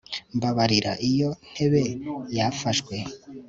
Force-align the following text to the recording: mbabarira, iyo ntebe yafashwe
mbabarira, 0.37 0.91
iyo 1.09 1.29
ntebe 1.51 1.83
yafashwe 2.37 2.95